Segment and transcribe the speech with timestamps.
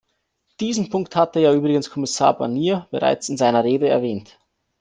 [0.59, 4.39] Diesen Punkt hatte ja übrigens Kommissar Barnier bereits in seiner Rede erwähnt.